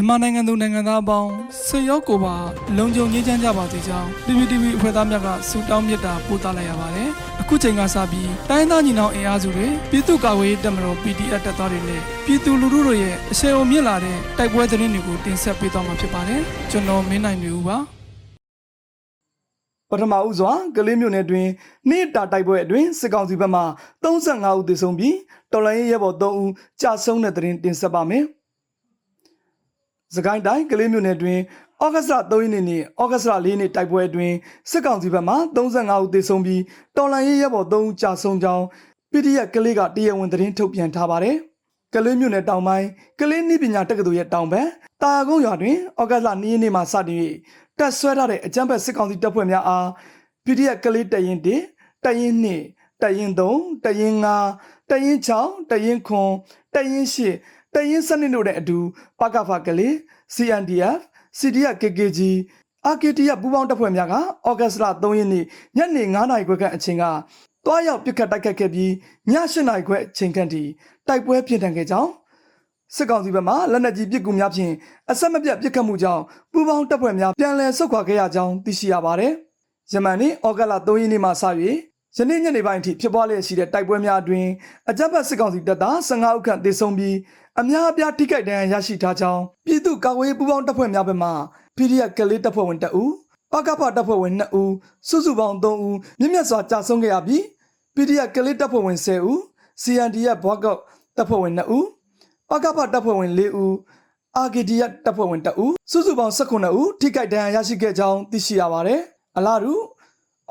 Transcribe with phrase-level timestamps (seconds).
[0.00, 1.30] မြန်မာနိုင်ငံသူနိုင်ငံသားအပေါင်း
[1.66, 2.34] ဆွေရောက်ကိုပါ
[2.78, 7.08] လုံခြုံငြိမ်းချမ်းကြပါစေကြောင်း PPTV အဖွဲ့သားများကဆုတောင်းမေတ္တာပို့သလိုက်ရပါတယ်။
[7.40, 16.40] အခုချိန်ကစပြီးတိုင်းသားညီနောင်အင်အားစုတွေပြည်သူ့ကာကွယ်ရေးတပ်မတော် PDF တပ်သားတွေနဲ့ပြည်သူလူထုတို့ရဲ့အဆင်အုံမြင့်လာတဲ့တိုက်ပွဲသတင်းတွေကိုတင်ဆက်ပေးသွားမှာဖြစ်ပါတယ်။
[16.70, 17.76] ကျွန်တော်မင်းနိုင်နေဦးပါ။
[19.90, 21.48] ပထမဦးစွာကလေးမျိုးနယ်တွင်
[21.90, 23.62] နေ့တာတိုက်ပွဲအတွင်စစ်ကောင်စီဘက်မှ
[24.04, 25.16] 35ဦးသေဆုံးပြီး
[25.52, 28.24] တော်လိုင်းရဲဘော်3ဦးကြာဆုံးတဲ့တွင်တင်ဆက်ပါမယ်။
[30.16, 31.38] စကိုင်းတိုင်းကလေးမျိုးနယ်တွင်
[31.82, 34.32] ဩဂတ်စ်လ3ရက်နေ့နေ့ဩဂတ်စ်လ4ရက်နေ့တိုက်ပွဲအတွင်
[34.70, 36.62] စစ်ကောင်စီဘက်မှ35ဦးသေဆုံးပြီး
[36.96, 38.64] တော်လိုင်းရဲဘော်3ဦးကြာဆုံးကြောင်း
[39.12, 41.36] PDF ကလေးကတရားဝင်သတင်းထုတ်ပြန်ထားပါတယ်။
[41.94, 42.86] ကလေးမျိုးနယ်တောင်ပိုင်း
[43.20, 44.68] ကလေးနည်းပညာတက္ကသိုလ်ရဲ့တောင်ဘက်
[45.02, 47.18] တာယာကုန်းရွာတွင်ဩဂတ်စ်လ2ရက်နေ့မှစတင်၍
[47.78, 49.86] တက်ဆွဲထားတဲ့အကြမ်းဖက်စစ်ကောင်စီတပ်ဖွဲ့များအား
[50.44, 51.46] PDF ကလေးတရင်1
[52.04, 52.46] တရင်2
[53.02, 58.78] တရင်3တရင်5တရင်6တရင်9တရင်8 တရင်7တို့နဲ့အတူ
[59.20, 59.94] ပကဖကလေး
[60.34, 61.00] CNDF
[61.38, 62.20] CDF KKG
[62.92, 64.14] RKTF ပူးပေါင်းတပ်ဖွဲ့များက
[64.48, 65.44] ဩဂတ်စ်လ3ရက်နေ့
[65.76, 67.04] ညနေ9:00နာရီခွဲခန့်အချိန်က
[67.64, 68.90] တွားရောက်ပစ်ခတ်တိုက်ခတ်ခဲ့ပြီး
[69.30, 70.62] ည8:00နာရီခွဲအချိန်ခန့်ထိ
[71.06, 72.10] တိုက်ပွဲပြင်းထန်ခဲ့ကြောင်း
[72.96, 74.72] စစ်ကောင်စီဘက်မှလက်နက်ကြီးပစ်ကူများဖြင့်
[75.10, 79.32] အဆက်မပြတ်ပစ်ခတ်မှုကြောင့်ပူးပေါင်းတပ်ဖွဲ့များပြန်လည်ဆုတ်ခွာခဲ့ရကြောင်းသိရှိရပါတယ်။
[79.92, 81.44] ယမန်နေ့ဩဂတ်လ3ရက်နေ့မှစ၍
[82.16, 84.46] ယနေ့ညနေပိုင်းအထိဖြစ်ပွားလျက်ရှိတဲ့တိုက်ပွဲများအတွင်
[84.90, 87.16] အကြမ်းဖက်စစ်ကောင်စီတပ်သား15ဦးခန့်သေဆုံးပြီး
[87.60, 91.30] အများအပြားထိခိုက်ဒဏ်ရာရရှိထားကြောင်းပြည်သူ့ကာကွယ်ရေးပူးပေါင်းတပ်ဖွဲ့များဘက်မှ
[91.76, 93.12] PDF ကလေးတပ်ဖွဲ့ဝင်2ဦး
[93.52, 94.72] ပကဖတပ်ဖွဲ့ဝင်2ဦး
[95.08, 97.42] စုစုပေါင်း3ဦးမြင့်မြတ်စွာကြာဆုံးခဲ့ရပြီး
[97.94, 99.38] PDF ကလေးတပ်ဖွဲ့ဝင်10ဦး
[99.82, 100.80] CNDF ဘွားကောက်
[101.16, 101.86] တပ်ဖွဲ့ဝင်2ဦး
[102.50, 103.74] ပကဖတပ်ဖွဲ့ဝင်4ဦး
[104.36, 109.00] အာဂီဒီယတ်တပ်ဖွဲ့ဝင်2ဦးစုစုပေါင်း19ဦးထိခိုက်ဒဏ်ရာရရှိခဲ့ကြောင်းသိရှိရပါတယ်
[109.36, 109.74] အလားတူ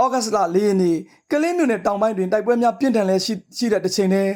[0.04, 0.98] ဩဂတ်စ်လ4ရက်နေ့
[1.32, 4.34] ကလေးမြို့နယ်တောင်ပိုင်းတွင်တိုက်ပွဲများပြင်းထန်လဲရှိရှိတဲ့တစ်ချိန်တည်း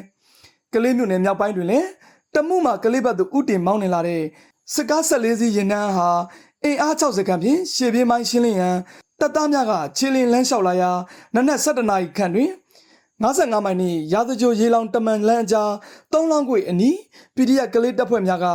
[0.74, 1.88] ကလေးမြို့နယ်မြောက်ပိုင်းတွင်လည်း
[2.36, 4.22] တမှုမှကလေးဘက်သို့ဥတင်မောင်းနေလာတဲ့
[4.74, 6.10] စစ်ကား14စီးရင်နှန်းဟာ
[6.64, 8.78] အင်အား60ခန့်ဖြင့်ရှေ့ပြေးမိုင်းရှင်းလင်းရန်
[9.20, 10.92] တပ်သားများကခြေလင်းလမ်းလျှောက်လာရာ
[11.36, 12.52] နနက်7:00နာရီခန့်တွင်
[13.24, 15.72] 55မိုင်နှင့်ရာဇကြိုရေလောင်တမန်လန်းအကြား
[16.12, 16.96] 3လောင်းကွေအနီး
[17.36, 18.48] PDF ကလေးတပ်ဖွဲ့များက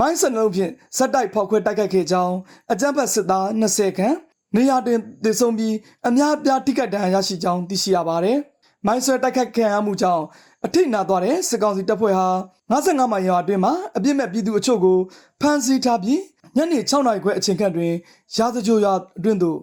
[0.00, 2.34] မိုင်းစနလုံးဖြင့်ဇက်တိုက်ဖောက်ခွဲတိုက်ခိုက်ခဲ့ကြောင်း
[2.72, 4.16] အကြမ်းဖက်စစ်သား20ခန့်
[4.54, 5.74] နေရာတွင်တည်ဆုံပြီး
[6.08, 8.38] အများအပြားထိခိုက်ဒဏ်ရာရရှိကြောင်းသိရှိရပါတယ်။
[8.86, 10.24] မိုင်းဆွဲတိုက်ခိုက်ခံရမှုကြောင့်
[10.66, 12.28] အထိနာသွားတဲ့စစ်ကောင်စီတပ်ဖွဲ့ဟာ
[12.70, 14.98] 55မိုင်ရွာအတွင်းမှာအပြစ်မဲ့ပြည်သူအချို့ကို
[15.40, 16.20] ဖမ်းဆီးထားပြီး
[16.56, 17.92] ညနေ6နာရီခွဲအချိန်ခန့်တွင်
[18.36, 19.58] ရာဇကြိုရွာအတွင်းသို့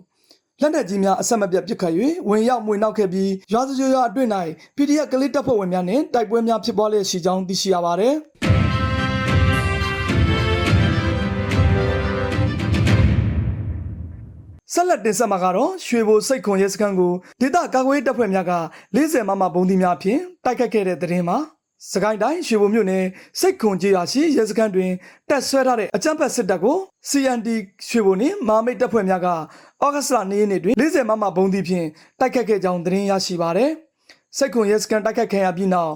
[0.61, 1.93] လက်နက်ကြီးများအဆက်မပြတ်ပစ်ခတ်၍
[2.29, 4.29] ဝင်ရောက်မှွေနှောက်ခဲ့ပြီးရွာစကြိုရွာအတွင်း၌
[4.75, 8.13] PDF ကလေးတပ်ဖွဲ့ဝင်များနှင့်တိုက်ပွဲများဖြစ်ပွားလျက်ရှိကြောင်းသိရှိရပါသည်
[14.71, 18.53] ဆက်လက်တင်ဆက်မှာကတော့ရွှေဘိုစိတ်ခွန်ရဲစခန်းကိုဒေသကာကွယ်ရေးတပ်ဖွဲ့များက
[18.95, 21.37] 40မမဘုံဒီများဖြင့်တိုက်ခတ်ခဲ့တဲ့တဲ့တင်မှာ
[21.91, 23.03] စကိုင်းတိုင်းရွှေဘိုမြို့နယ်
[23.39, 24.91] စိတ်ခွန်ကြီးရာရှိရဲစခန်းတွင်
[25.29, 26.77] တက်ဆွဲထားတဲ့အကြမ်းဖက်စစ်တပ်ကို
[27.09, 27.49] CND
[27.89, 31.87] ရွှေဘိုနှင့်မာမိတ်တပ်ဖွဲ့များကဩဂတ်စ်လ2ရက်နေ့တွင်40မမဘုံဒီဖြင့်
[32.19, 33.71] တိုက်ခတ်ခဲ့ကြောင်းသတင်းရရှိပါရယ်
[34.37, 35.93] စိတ်ခွန်ရဲစခန်းတိုက်ခတ်ခံရပြီးနောက်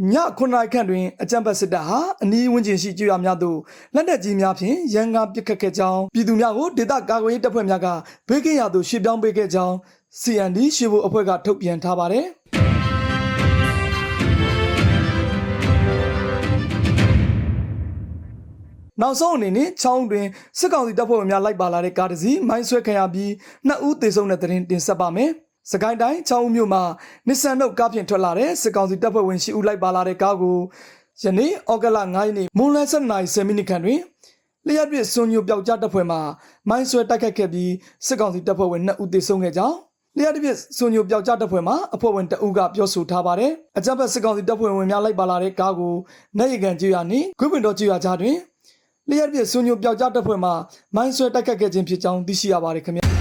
[0.00, 3.58] ည9နာရီခန့်တွင်အကြံပတ်စစ်တပ်ဟာအနီးဝန်းကျင်ရှိကျွော်များသို့
[3.94, 7.86] လက်နက်ကြီးများဖြင့်ရန်ကားပစ်ခတ်ခဲ့ကြောင်းပြည်သူများကိုဒေသကာကွယ်ရေးတပ်ဖွဲ့များက
[8.28, 9.74] ဘေးကင်းရာသို့ရွှေ့ပြောင်းပေးခဲ့ကြောင်း
[10.20, 12.26] CND ရှေ့ဖို့အဖွဲ့ကထုတ်ပြန်ထားပါတယ်
[19.00, 20.26] နောက်ဆုံးအနေနဲ့ချောင်းတွင်
[20.58, 23.32] စစ်ကောင်စီတပ်ဖွဲ့ဝင်များလိုက်ပါလာတဲ့ကားတစ်စီးမိုင်းဆွဲခံရပြီး
[23.66, 25.30] နှစ်ဦးသေဆုံးတဲ့တဲ့တင်တင်ဆက်ပါမယ်။
[25.68, 26.82] စကိုင်းတိုင်းချောင်းဦးမြို့မှာ
[27.28, 30.58] နစ်ဆန်တို့ကားဖြင့်ထွက်လာတဲ့စစ်ကောင်စီတပ်ဖွဲ့ဝင်၈ဦးလိုက်ပါလာတဲ့ကားကို
[31.22, 34.00] ယနေ့ဩဂတ်လ9ရက်နေ့မွန်လယ်7:10မိနစ်ခန့်တွင်
[34.66, 36.18] လျှက်ပြည့်စွန်ညိုပျောက်ကြားတပ်ဖွဲ့မှ
[36.68, 37.72] မိုင်းဆွဲတိုက်ခတ်ခဲ့ပြီး
[38.06, 39.76] စစ်ကောင်စီတပ်ဖွဲ့ဝင်2ဦးသေဆုံးခဲ့ကြောင်း
[40.16, 45.94] လျှက်ပြည့်စွန်ညိုပျောက်ကြားတပ်ဖွဲ့မှအဖွဲ့ဝင်2ဦးကပြောဆိုထားပါတယ်။အကြမ်းဖက်စစ်ကောင်စီတပ်ဖွဲ့ဝင်များလိုက်ပါလာတဲ့ကားကို
[46.38, 48.36] နိုင်ရကန်ကျွာနှင့်ဂွေပင်တော်ကျွာကြားတွင်
[49.08, 50.50] လျှက်ပြည့်စွန်ညိုပျောက်ကြားတပ်ဖွဲ့မှ
[50.96, 53.06] မိုင်းဆွဲတိုက်ခတ်ခဲ့ခြင်းဖြစ်ကြောင်းသိရှိရပါတယ်ခင်ဗျာ။